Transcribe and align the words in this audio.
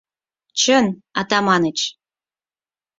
—Чын, 0.59 0.85
Атаманыч! 1.19 1.79